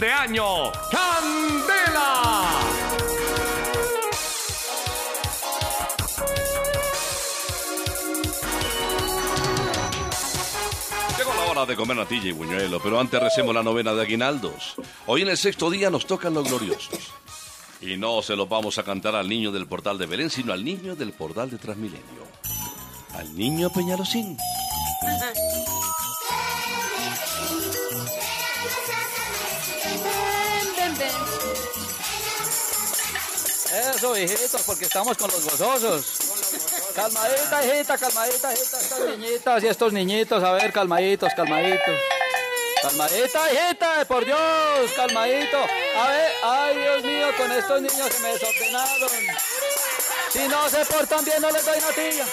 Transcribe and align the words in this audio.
de 0.00 0.10
año, 0.10 0.72
Candela. 0.90 2.42
Llegó 11.18 11.34
la 11.34 11.50
hora 11.50 11.66
de 11.66 11.76
comer 11.76 11.98
natilla 11.98 12.30
y 12.30 12.32
buñuelo, 12.32 12.80
pero 12.82 12.98
antes 12.98 13.22
recemos 13.22 13.54
la 13.54 13.62
novena 13.62 13.92
de 13.92 14.00
aguinaldos. 14.00 14.76
Hoy 15.06 15.20
en 15.20 15.28
el 15.28 15.36
sexto 15.36 15.68
día 15.68 15.90
nos 15.90 16.06
tocan 16.06 16.32
los 16.32 16.48
gloriosos. 16.48 17.12
Y 17.82 17.98
no 17.98 18.22
se 18.22 18.36
los 18.36 18.48
vamos 18.48 18.78
a 18.78 18.82
cantar 18.84 19.14
al 19.14 19.28
niño 19.28 19.52
del 19.52 19.66
portal 19.66 19.98
de 19.98 20.06
Belén, 20.06 20.30
sino 20.30 20.54
al 20.54 20.64
niño 20.64 20.96
del 20.96 21.12
portal 21.12 21.50
de 21.50 21.58
Transmilenio. 21.58 22.00
Al 23.14 23.36
niño 23.36 23.70
Peñalosín. 23.70 24.38
Porque 34.64 34.86
estamos 34.86 35.14
con 35.18 35.30
los 35.30 35.44
gozosos. 35.44 36.06
Calmadita, 36.94 37.64
hijita, 37.66 37.98
calmadita, 37.98 38.52
hijita, 38.54 38.78
estas 38.78 39.00
niñitas 39.00 39.62
y 39.62 39.66
estos 39.66 39.92
niñitos, 39.92 40.42
a 40.42 40.52
ver, 40.52 40.72
calmaditos, 40.72 41.34
calmaditos. 41.34 42.00
Calmadita, 42.80 43.52
hijita, 43.52 44.04
por 44.06 44.24
Dios, 44.24 44.38
calmadito. 44.96 45.58
A 45.58 46.08
ver, 46.08 46.32
ay, 46.42 46.78
Dios 46.78 47.04
mío, 47.04 47.26
con 47.36 47.52
estos 47.52 47.82
niños 47.82 48.08
se 48.10 48.20
me 48.20 48.28
desordenaron. 48.30 49.10
Si 50.30 50.48
no 50.48 50.68
se 50.70 50.86
portan 50.86 51.22
bien, 51.22 51.42
no 51.42 51.50
les 51.50 51.64
doy 51.66 51.78
natilla. 51.78 52.26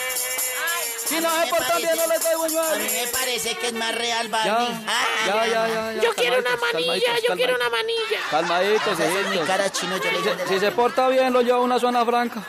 Si 1.08 1.20
no 1.22 1.30
se 1.30 1.48
portan 1.48 1.78
bien, 1.78 1.96
no 1.96 2.08
les 2.08 2.22
doy 2.22 2.34
A 2.34 2.38
buñuelo. 2.38 2.76
mí 2.78 2.84
me 2.84 3.08
parece 3.12 3.56
que 3.58 3.68
es 3.68 3.74
más 3.74 3.96
real, 3.96 4.28
Ya, 4.28 4.32
Barney. 4.32 4.86
Ah, 4.88 5.06
ya, 5.28 5.48
ya, 5.48 5.68
ya, 5.68 5.94
ya. 5.94 6.02
Yo 6.02 6.14
quiero 6.14 6.40
una 6.40 6.50
manilla, 6.58 7.14
yo 7.28 7.36
quiero 7.36 7.56
una 7.56 7.70
manilla. 7.70 8.20
Calmaditos, 8.30 9.00
Esa 9.00 9.20
es 9.20 9.28
mi 9.30 9.38
cara 9.46 9.70
chino, 9.72 9.98
yo 9.98 10.12
le 10.12 10.48
Si 10.48 10.60
se 10.60 10.72
porta 10.72 11.08
bien, 11.08 11.32
lo 11.32 11.42
llevo 11.42 11.60
a 11.60 11.62
una 11.62 11.80
zona 11.80 12.06
franca. 12.06 12.44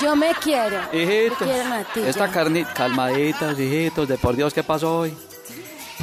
Yo 0.00 0.16
me 0.16 0.34
quiero. 0.34 0.78
Hijitos, 0.92 1.48
esta 1.96 2.28
carnita, 2.30 2.72
calmaditos, 2.74 3.58
hijitos, 3.58 4.08
de 4.08 4.18
por 4.18 4.34
Dios, 4.34 4.54
¿qué 4.54 4.62
pasó 4.62 4.98
hoy? 5.00 5.16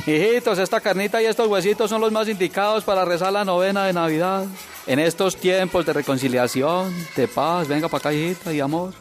Hijitos, 0.05 0.58
esta 0.59 0.80
carnita 0.80 1.21
y 1.21 1.25
estos 1.25 1.47
huesitos 1.47 1.89
son 1.89 1.99
los 2.02 2.11
más 2.11 2.27
indicados 2.27 2.83
para 2.83 3.03
rezar 3.03 3.33
la 3.33 3.43
novena 3.43 3.86
de 3.86 3.93
Navidad. 3.93 4.45
En 4.88 4.99
estos 4.99 5.36
tiempos 5.36 5.86
de 5.86 5.93
reconciliación, 5.93 6.95
de 7.16 7.27
paz, 7.27 7.67
venga 7.67 7.88
para 7.89 7.99
acá, 7.99 8.14
hijita, 8.14 8.53
y 8.53 8.59
amor. 8.59 8.93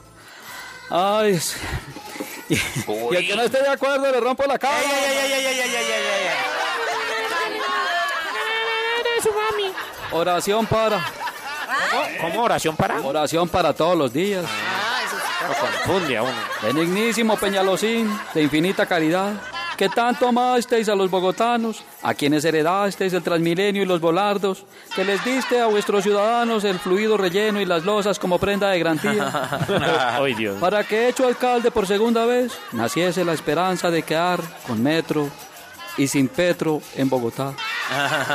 Ay, 0.90 1.38
y, 2.48 2.54
y 2.54 3.16
el 3.16 3.26
que 3.26 3.36
no 3.36 3.42
esté 3.42 3.62
de 3.62 3.68
acuerdo 3.68 4.10
le 4.10 4.20
rompo 4.20 4.44
la 4.46 4.58
cara. 4.58 4.74
Eres 9.00 9.22
su 9.22 9.30
mami. 9.30 9.72
Oración 10.12 10.66
para, 10.66 11.04
¿Cómo 12.20 12.42
oración 12.42 12.76
para? 12.76 13.00
oración 13.00 13.48
para 13.48 13.72
todos 13.74 13.96
los 13.96 14.12
días. 14.12 14.44
Lo 15.46 15.54
confunde 15.54 16.16
a 16.16 16.22
uno. 16.22 16.32
Benignísimo 16.62 17.36
Peñalosín, 17.36 18.18
de 18.34 18.42
infinita 18.42 18.86
caridad, 18.86 19.34
que 19.78 19.88
tanto 19.88 20.26
amasteis 20.26 20.88
a 20.88 20.96
los 20.96 21.08
bogotanos, 21.08 21.84
a 22.02 22.12
quienes 22.12 22.44
heredasteis 22.44 23.12
el 23.12 23.22
Transmilenio 23.22 23.84
y 23.84 23.86
los 23.86 24.00
volardos, 24.00 24.64
que 24.92 25.04
les 25.04 25.24
diste 25.24 25.60
a 25.60 25.66
vuestros 25.66 26.02
ciudadanos 26.02 26.64
el 26.64 26.80
fluido 26.80 27.16
relleno 27.16 27.60
y 27.60 27.64
las 27.64 27.84
losas 27.84 28.18
como 28.18 28.40
prenda 28.40 28.70
de 28.70 28.78
garantía, 28.80 29.30
para 30.60 30.82
que 30.82 31.08
hecho 31.08 31.28
alcalde 31.28 31.70
por 31.70 31.86
segunda 31.86 32.26
vez, 32.26 32.58
naciese 32.72 33.24
la 33.24 33.34
esperanza 33.34 33.88
de 33.88 34.02
quedar 34.02 34.40
con 34.66 34.82
metro 34.82 35.30
y 35.96 36.08
sin 36.08 36.26
petro 36.26 36.82
en 36.96 37.08
Bogotá. 37.08 37.52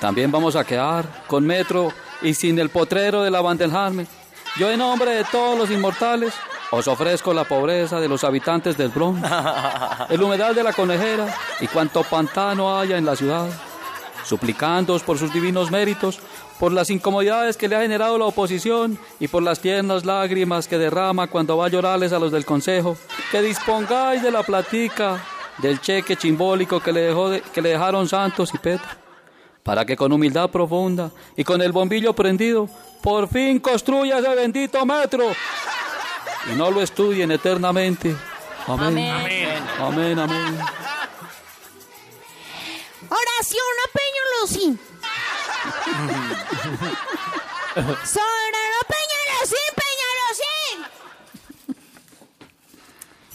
También 0.00 0.32
vamos 0.32 0.56
a 0.56 0.64
quedar 0.64 1.04
con 1.26 1.44
metro 1.44 1.92
y 2.22 2.32
sin 2.32 2.58
el 2.58 2.70
potrero 2.70 3.22
de 3.22 3.30
la 3.30 3.42
Vandeljarme. 3.42 4.06
Yo 4.56 4.70
en 4.70 4.78
nombre 4.78 5.10
de 5.10 5.24
todos 5.24 5.58
los 5.58 5.70
inmortales 5.70 6.32
os 6.70 6.88
ofrezco 6.88 7.32
la 7.32 7.44
pobreza 7.44 8.00
de 8.00 8.08
los 8.08 8.24
habitantes 8.24 8.76
del 8.76 8.88
Bronx, 8.88 9.20
el 10.10 10.22
humedal 10.22 10.54
de 10.54 10.62
la 10.62 10.72
conejera 10.72 11.26
y 11.60 11.66
cuanto 11.68 12.02
pantano 12.02 12.78
haya 12.78 12.96
en 12.98 13.04
la 13.06 13.14
ciudad, 13.16 13.46
suplicándoos 14.24 15.02
por 15.02 15.18
sus 15.18 15.32
divinos 15.32 15.70
méritos, 15.70 16.18
por 16.58 16.72
las 16.72 16.90
incomodidades 16.90 17.56
que 17.56 17.68
le 17.68 17.76
ha 17.76 17.80
generado 17.82 18.16
la 18.18 18.24
oposición 18.26 18.98
y 19.20 19.28
por 19.28 19.42
las 19.42 19.60
tiernas 19.60 20.04
lágrimas 20.04 20.66
que 20.68 20.78
derrama 20.78 21.26
cuando 21.26 21.56
va 21.56 21.66
a 21.66 21.68
llorarles 21.68 22.12
a 22.12 22.18
los 22.18 22.32
del 22.32 22.44
Consejo, 22.44 22.96
que 23.30 23.42
dispongáis 23.42 24.22
de 24.22 24.30
la 24.30 24.42
platica 24.42 25.22
del 25.58 25.80
cheque 25.80 26.16
chimbólico 26.16 26.80
que 26.80 26.92
le, 26.92 27.00
dejó 27.02 27.30
de- 27.30 27.40
que 27.40 27.62
le 27.62 27.70
dejaron 27.70 28.08
Santos 28.08 28.50
y 28.54 28.58
Petro 28.58 28.88
para 29.62 29.84
que 29.86 29.96
con 29.96 30.12
humildad 30.12 30.50
profunda 30.50 31.10
y 31.36 31.44
con 31.44 31.62
el 31.62 31.72
bombillo 31.72 32.12
prendido, 32.12 32.68
por 33.02 33.28
fin 33.28 33.60
construya 33.60 34.18
ese 34.18 34.34
bendito 34.34 34.84
metro 34.84 35.24
y 36.50 36.54
no 36.54 36.70
lo 36.70 36.80
estudien 36.82 37.30
eternamente. 37.30 38.16
Amén. 38.66 39.10
Amén. 39.10 39.68
Amén, 39.78 40.18
amén. 40.18 40.58
Oración 43.08 43.74
a 43.84 43.88
Peñalosín. 43.98 44.80
Soberano 47.74 48.80
Peñalosín, 48.88 49.70
Peñalosín. 49.82 50.78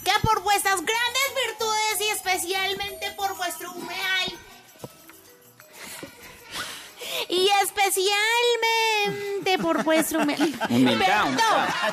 Que 0.04 0.12
por 0.22 0.42
vuestras 0.42 0.76
grandes 0.76 1.28
virtudes 1.46 2.00
y 2.00 2.08
especialmente 2.08 3.10
por 3.12 3.36
vuestro 3.36 3.72
humedal. 3.72 4.29
Y 7.30 7.48
especialmente 7.62 9.58
por 9.62 9.84
vuestra 9.84 10.18
humildad. 10.18 10.66
Humildad, 10.70 11.26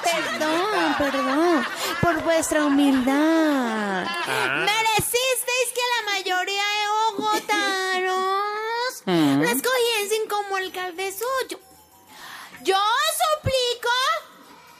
Perdón, 0.03 0.65
perdón, 0.71 0.95
perdón. 0.97 1.67
Por 2.01 2.23
vuestra 2.23 2.65
humildad. 2.65 4.07
Merecisteis 4.65 5.69
que 5.75 5.81
la 5.95 6.01
mayoría 6.11 6.63
de 6.63 6.87
bogotanos 7.15 9.03
la 9.05 9.51
escogiesen 9.51 10.27
como 10.27 10.55
alcalde 10.55 11.11
suyo. 11.11 11.59
Yo 12.63 12.75
os 12.75 13.17
suplico 13.21 13.93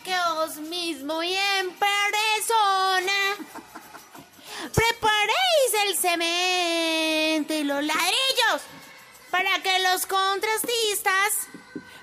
que 0.03 0.16
os 0.41 0.56
mismo 0.68 1.22
y 1.22 1.35
en 1.35 1.69
persona 1.72 3.38
preparéis 4.74 5.74
el 5.85 5.97
cemento 5.97 7.53
y 7.53 7.63
los 7.63 7.84
ladrillos 7.84 8.62
para 9.37 9.61
que 9.61 9.79
los 9.83 10.05
contrastistas 10.07 11.47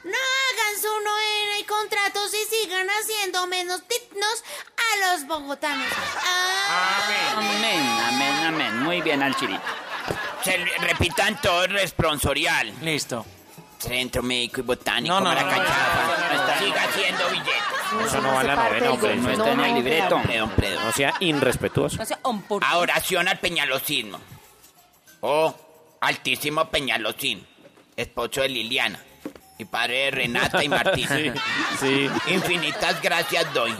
no 0.04 0.10
hagan 0.10 0.80
su 0.80 0.88
novena 0.88 1.58
y 1.58 1.64
contratos 1.64 2.30
y 2.32 2.56
sigan 2.56 2.86
haciendo 2.88 3.46
menos 3.48 3.82
dignos 3.88 4.44
a 4.76 5.12
los 5.12 5.26
bogotanos. 5.26 5.86
Amén. 6.70 7.36
Amén, 7.36 7.86
amén, 8.08 8.44
amén. 8.46 8.82
Muy 8.84 9.00
bien, 9.02 9.22
Alchirito. 9.22 9.60
Se 10.44 10.56
re- 10.58 10.78
repitan 10.78 11.40
todo 11.40 11.64
el 11.64 11.70
responsorial. 11.72 12.72
Listo. 12.82 13.24
Centro 13.78 14.22
médico 14.22 14.60
y 14.60 14.62
botánico, 14.64 15.14
No, 15.14 15.20
no, 15.20 15.34
no. 15.34 15.40
Siga 16.58 16.84
haciendo 16.84 17.28
billetes. 17.30 18.06
Eso 18.06 18.20
no 18.20 18.32
va 18.34 18.40
en 18.42 18.46
la 18.46 18.54
novena, 18.56 18.90
hombre. 18.92 19.16
No 19.16 19.30
está 19.32 19.52
en 19.52 19.60
el 19.60 19.74
libreto. 19.74 20.20
No 20.84 20.92
sea 20.92 21.14
irrespetuoso. 21.20 21.96
No 21.96 22.06
sea 22.06 22.18
on 22.22 22.42
por- 22.42 22.64
A 22.64 22.78
oración 22.78 23.26
al 23.26 23.38
peñalosismo. 23.40 24.20
Oh, 25.20 25.54
altísimo 26.04 26.68
peñalosín, 26.70 27.46
esposo 27.96 28.42
de 28.42 28.48
Liliana 28.48 29.00
y 29.58 29.64
padre 29.64 30.04
de 30.04 30.10
Renata 30.10 30.62
y 30.62 30.68
Martín. 30.68 31.08
Sí. 31.80 32.08
Infinitas 32.28 33.02
gracias 33.02 33.52
doy, 33.52 33.74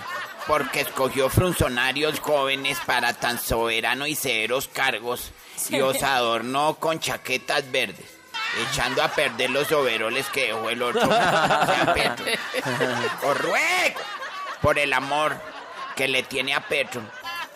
porque 0.47 0.81
escogió 0.81 1.29
funcionarios 1.31 2.19
jóvenes 2.19 2.79
para 2.85 3.13
tan 3.13 3.39
soberano 3.39 4.07
y 4.07 4.17
severos 4.17 4.67
cargos 4.69 5.31
y 5.71 5.81
os 5.81 6.03
adornó 6.03 6.75
con 6.75 6.99
chaquetas 6.99 7.71
verdes, 7.71 8.19
echando 8.69 9.03
a 9.03 9.09
perder 9.09 9.51
los 9.51 9.71
overoles 9.71 10.27
que 10.31 10.49
dejó 10.49 10.71
el 10.71 10.83
otro. 10.83 11.09
Os 13.23 13.39
ruego, 13.39 14.01
por 14.61 14.79
el 14.79 14.93
amor 14.93 15.41
que 15.95 16.09
le 16.09 16.25
tiene 16.25 16.55
a 16.55 16.67
Petro, 16.67 17.03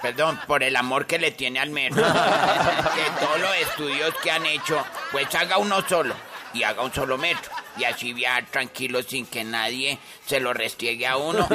perdón, 0.00 0.38
por 0.46 0.62
el 0.62 0.76
amor 0.76 1.06
que 1.06 1.18
le 1.18 1.32
tiene 1.32 1.58
al 1.60 1.70
metro, 1.70 2.02
que 2.02 3.24
todos 3.24 3.40
los 3.40 3.56
estudios 3.56 4.14
que 4.22 4.30
han 4.30 4.46
hecho, 4.46 4.84
pues 5.12 5.34
haga 5.34 5.58
uno 5.58 5.82
solo 5.86 6.14
y 6.54 6.62
haga 6.62 6.82
un 6.82 6.92
solo 6.92 7.18
metro. 7.18 7.50
Y 7.76 7.84
así 7.84 8.12
viajar 8.12 8.46
tranquilo 8.46 9.02
sin 9.02 9.26
que 9.26 9.44
nadie 9.44 9.98
se 10.26 10.40
lo 10.40 10.52
restriegue 10.52 11.06
a 11.06 11.16
uno. 11.16 11.46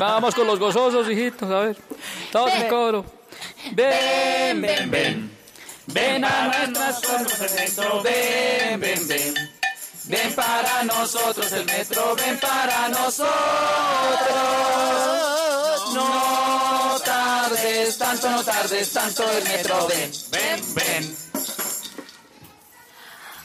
Vamos 0.00 0.34
con 0.34 0.48
los 0.48 0.58
gozosos, 0.58 1.08
hijitos, 1.08 1.48
a 1.50 1.60
ver. 1.60 1.76
Todos 2.32 2.52
en 2.54 2.68
coro. 2.68 3.06
Ven, 3.72 4.60
ven, 4.60 4.90
ven. 4.90 5.36
Ven 5.86 6.24
a 6.24 6.66
nuestras 6.66 7.00
ven, 8.02 8.80
ven, 8.80 9.08
ven. 9.08 9.55
Ven 10.08 10.32
para 10.34 10.84
nosotros 10.84 11.50
el 11.52 11.64
metro, 11.64 12.14
ven 12.14 12.38
para 12.38 12.88
nosotros. 12.88 13.26
No 15.94 16.96
tardes, 17.04 17.98
tanto 17.98 18.30
no 18.30 18.44
tardes, 18.44 18.92
tanto 18.92 19.24
el 19.28 19.44
metro, 19.44 19.86
ven. 19.88 20.10
Ven, 20.30 20.74
ven. 20.74 21.16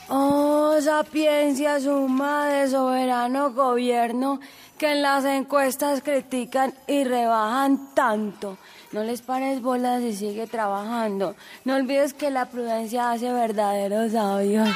Oh, 0.09 0.77
sapiencia 0.81 1.79
suma 1.79 2.45
de 2.47 2.69
soberano 2.69 3.53
gobierno 3.53 4.39
que 4.77 4.91
en 4.91 5.01
las 5.01 5.25
encuestas 5.25 6.01
critican 6.01 6.75
y 6.85 7.05
rebajan 7.05 7.93
tanto. 7.95 8.57
No 8.91 9.03
les 9.03 9.21
pares 9.21 9.61
bolas 9.61 10.01
y 10.01 10.15
sigue 10.15 10.47
trabajando. 10.47 11.35
No 11.65 11.75
olvides 11.75 12.13
que 12.13 12.29
la 12.29 12.45
prudencia 12.45 13.11
hace 13.11 13.31
verdaderos 13.31 14.11
sabios. 14.11 14.69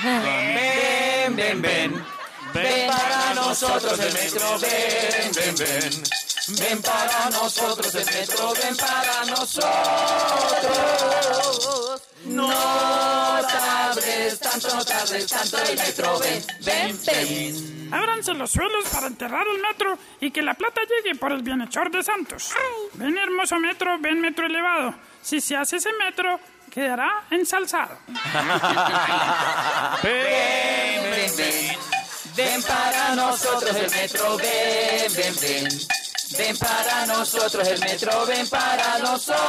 Ven, 1.36 1.62
ven, 1.62 1.62
ven. 1.62 2.06
Ven 2.54 2.88
para 2.88 3.34
nosotros 3.34 4.00
el 4.00 4.14
metro, 4.14 4.58
ven, 4.60 5.32
ven, 5.36 5.56
ven. 5.58 6.04
Ven 6.58 6.82
para 6.82 7.30
nosotros 7.30 7.94
el 7.94 8.06
metro, 8.06 8.54
ven 8.54 8.78
para 8.78 9.26
nosotros. 9.26 9.72
No 12.24 12.48
tardes, 12.48 14.40
tanto 14.40 14.76
no 14.76 14.86
tardes, 14.86 15.28
tanto 15.28 15.58
el 15.58 15.78
metro, 15.78 16.20
ven, 16.20 16.42
ven, 16.64 16.98
ven. 17.06 17.90
Ábranse 17.94 18.34
los 18.34 18.52
suelos 18.52 18.86
para 18.94 19.08
enterrar 19.08 19.46
el 19.48 19.62
metro 19.62 19.98
y 20.22 20.32
que 20.32 20.42
la 20.42 20.54
plata 20.54 20.82
llegue 20.84 21.16
por 21.20 21.34
el 21.34 21.42
bienhechor 21.42 21.92
de 21.92 22.02
Santos. 22.02 22.54
Ven 22.94 23.18
hermoso 23.18 23.60
metro, 23.60 23.98
ven 24.00 24.22
metro 24.22 24.46
elevado. 24.46 24.96
Si 25.22 25.42
se 25.42 25.58
hace 25.58 25.78
ese 25.78 25.92
metro, 25.94 26.40
quedará 26.76 27.24
ensalzado. 27.30 27.98
Ven, 30.04 31.05
ven, 31.26 31.38
ven. 31.38 31.78
Ven 32.36 32.62
para 32.64 33.16
nosotros 33.16 33.76
el 33.76 33.90
metro, 33.92 34.38
ven, 34.38 35.14
ven, 35.16 35.36
ven. 35.42 35.70
Ven 36.38 36.58
para 36.58 37.06
nosotros 37.06 37.68
el 37.68 37.80
metro, 37.80 38.26
ven 38.26 38.50
para 38.50 38.98
nosotros. 39.00 39.40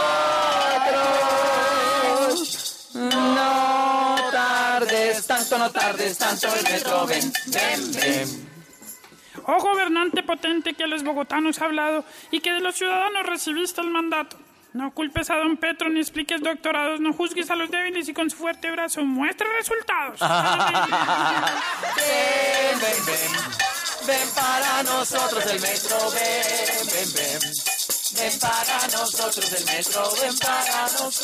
No 2.95 4.17
tardes, 4.31 5.27
tanto 5.27 5.59
no 5.59 5.71
tardes, 5.71 6.19
tanto 6.19 6.47
el 6.55 6.63
metro, 6.63 7.07
ven, 7.07 7.33
ven, 7.47 7.93
ven. 7.93 8.51
Oh 9.47 9.61
gobernante 9.61 10.23
potente 10.23 10.75
que 10.75 10.85
a 10.85 10.87
los 10.87 11.03
bogotanos 11.05 11.61
ha 11.61 11.67
hablado 11.67 12.05
y 12.31 12.41
que 12.41 12.53
de 12.53 12.61
los 12.61 12.77
ciudadanos 12.77 13.27
recibiste 13.27 13.81
el 13.81 13.91
mandato. 13.91 14.39
No 14.77 14.93
culpes 14.93 15.31
a 15.31 15.37
don 15.37 15.57
Petro 15.57 15.89
ni 15.89 16.01
expliques 16.01 16.43
doctorados, 16.43 17.01
no 17.01 17.15
juzgues 17.15 17.51
a 17.51 17.57
los 17.57 17.71
débiles 17.71 18.11
y 18.11 18.13
con 18.13 18.29
su 18.29 18.37
fuerte 18.37 18.71
brazo 18.71 19.03
muestre 19.07 19.47
resultados. 19.57 20.21
Ven, 21.97 22.79
ven, 22.79 23.07
ven. 23.07 23.33
Ven 24.07 24.29
para 24.35 24.83
nosotros 24.83 25.47
el 25.47 25.61
metro, 25.63 25.97
ven, 26.11 26.87
ven, 26.93 27.11
ven. 27.15 27.41
Ven 28.19 28.39
para 28.39 28.87
nosotros 28.89 29.51
el 29.51 29.65
metro, 29.65 30.11
ven 30.21 30.39
para 30.41 30.83
nosotros. 30.83 31.23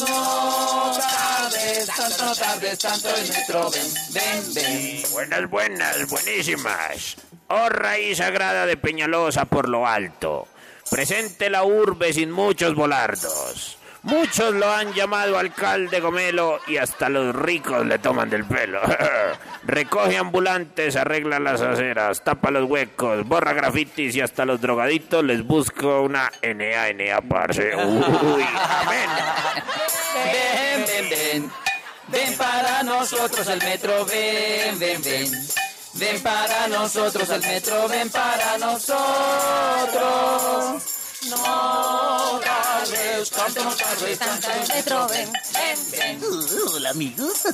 No 0.00 0.96
tardes, 0.96 1.86
tanto 1.88 2.24
no 2.24 2.34
tardes, 2.36 2.78
tanto 2.78 3.08
el 3.16 3.28
metro, 3.28 3.68
ven, 3.70 3.92
ven, 4.12 4.54
ven. 4.54 5.02
Buenas, 5.10 5.50
buenas, 5.50 6.08
buenísimas. 6.08 7.16
Oh 7.48 7.68
raíz 7.68 8.18
sagrada 8.18 8.64
de 8.64 8.76
Peñalosa 8.76 9.46
por 9.46 9.68
lo 9.68 9.84
alto. 9.84 10.46
Presente 10.90 11.50
la 11.50 11.64
urbe 11.64 12.12
sin 12.12 12.30
muchos 12.30 12.74
volardos. 12.74 13.78
Muchos 14.02 14.54
lo 14.54 14.72
han 14.72 14.94
llamado 14.94 15.38
alcalde 15.38 16.00
Gomelo 16.00 16.60
y 16.68 16.76
hasta 16.76 17.08
los 17.08 17.34
ricos 17.34 17.84
le 17.84 17.98
toman 17.98 18.30
del 18.30 18.44
pelo. 18.44 18.80
Recoge 19.64 20.16
ambulantes, 20.16 20.96
arregla 20.96 21.38
las 21.40 21.60
aceras, 21.60 22.22
tapa 22.22 22.50
los 22.50 22.64
huecos, 22.70 23.26
borra 23.26 23.52
grafitis 23.52 24.14
y 24.14 24.20
hasta 24.20 24.44
los 24.44 24.60
drogaditos 24.60 25.24
les 25.24 25.44
busco 25.44 26.02
una 26.02 26.30
NA, 26.42 26.92
NA, 26.94 27.20
parce. 27.28 27.74
Uy, 27.84 28.44
amén. 28.80 29.10
Ven, 30.32 30.84
ven, 30.86 31.10
ven. 31.10 31.52
Ven 32.06 32.38
para 32.38 32.82
nosotros 32.84 33.46
el 33.48 33.58
metro, 33.58 34.06
ven, 34.06 34.78
ven, 34.78 35.02
ven. 35.02 35.30
Ven 35.94 36.22
para 36.22 36.68
nosotros 36.68 37.28
el 37.28 37.40
metro, 37.42 37.88
ven 37.88 38.08
para 38.08 38.56
nosotros. 38.58 39.87
Tanto 43.54 43.64
no 43.64 43.76
tardes, 43.76 44.18
tanto 44.18 44.48
el 44.50 44.68
metro, 44.68 45.08
ven, 45.08 45.32
ven, 45.52 45.90
ven. 45.90 46.22
Uh, 46.22 46.76
Hola 46.76 46.90
amigos. 46.90 47.44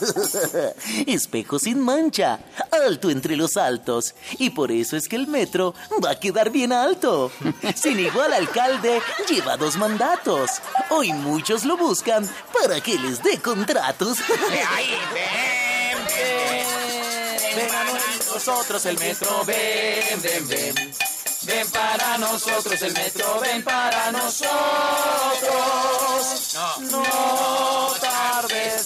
Espejo 1.06 1.58
sin 1.58 1.80
mancha, 1.80 2.40
alto 2.70 3.10
entre 3.10 3.36
los 3.36 3.56
altos. 3.56 4.14
Y 4.38 4.50
por 4.50 4.72
eso 4.72 4.96
es 4.96 5.08
que 5.08 5.16
el 5.16 5.28
metro 5.28 5.74
va 6.04 6.10
a 6.10 6.20
quedar 6.20 6.50
bien 6.50 6.72
alto. 6.72 7.30
Sin 7.76 8.00
igual 8.00 8.32
alcalde, 8.32 9.00
lleva 9.28 9.56
dos 9.56 9.76
mandatos. 9.76 10.50
Hoy 10.90 11.12
muchos 11.12 11.64
lo 11.64 11.76
buscan 11.76 12.28
para 12.52 12.80
que 12.80 12.98
les 12.98 13.22
dé 13.22 13.38
contratos. 13.38 14.18
Ahí, 14.74 14.98
ven, 15.12 16.04
ven. 16.06 17.56
Ven 17.56 17.74
a 17.74 17.84
nosotros 18.34 18.84
el 18.86 18.98
metro, 18.98 19.44
ven, 19.44 20.22
ven, 20.22 20.48
ven. 20.48 20.94
Ven 21.46 21.70
para 21.70 22.16
nosotros 22.18 22.80
el 22.82 22.92
metro, 22.94 23.38
ven 23.40 23.62
para 23.62 24.10
nosotros. 24.12 24.73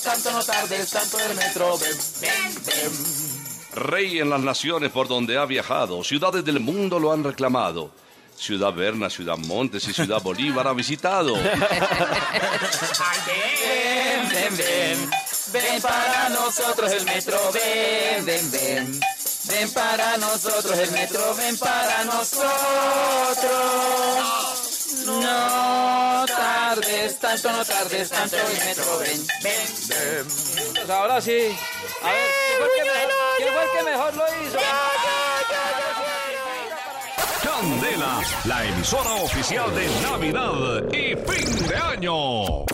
Tanto 0.09 0.33
no 0.33 0.43
tardes, 0.43 0.91
tanto 0.91 1.19
el 1.21 1.37
metro, 1.37 1.77
ven, 1.77 1.97
ven, 2.23 2.55
ven. 2.65 2.91
Rey 3.75 4.21
en 4.21 4.31
las 4.31 4.41
naciones 4.41 4.91
por 4.91 5.07
donde 5.07 5.37
ha 5.37 5.45
viajado, 5.45 6.03
ciudades 6.03 6.43
del 6.47 6.61
mundo 6.61 6.99
lo 6.99 7.13
han 7.13 7.23
reclamado. 7.23 7.91
Ciudad 8.35 8.73
Berna, 8.73 9.11
Ciudad 9.11 9.37
Montes 9.37 9.87
y 9.87 9.93
Ciudad 9.93 10.23
Bolívar 10.23 10.67
ha 10.67 10.73
visitado. 10.73 11.35
Ven, 11.35 11.53
ven, 14.31 14.57
ven. 14.57 15.11
Ven 15.53 15.83
para 15.83 16.31
nosotros 16.31 16.91
el 16.93 17.05
metro, 17.05 17.39
ven, 17.53 18.25
ven, 18.25 18.51
ven. 18.51 19.01
Ven 19.49 19.71
para 19.73 20.17
nosotros 20.17 20.79
el 20.79 20.91
metro, 20.93 21.35
ven 21.35 21.59
para 21.59 22.05
nosotros. 22.05 22.49
No 25.09 26.27
tardes, 26.27 27.19
tanto 27.19 27.51
no 27.51 27.65
tardes, 27.65 28.11
tanto 28.11 28.37
el 28.37 28.65
metro, 28.67 28.99
ven, 28.99 29.27
ven, 29.43 29.67
ven. 29.89 30.27
Pues 30.75 30.91
ahora 30.91 31.21
sí. 31.21 31.57
A 32.03 32.13
ver, 32.13 32.31
¿quién 32.47 32.59
fue, 32.59 32.67
el 32.67 32.73
que 32.77 32.85
mejor, 32.85 33.13
quién 33.39 33.53
fue 33.55 33.63
el 33.65 33.71
que 33.73 33.83
mejor 33.91 34.15
lo 34.17 34.25
hizo? 34.45 34.59
Candela, 37.43 38.21
la 38.45 38.65
emisora 38.67 39.15
oficial 39.15 39.75
de 39.75 39.89
Navidad 40.03 40.93
y 40.93 41.17
fin 41.17 41.69
de 41.69 41.77
año. 41.77 42.65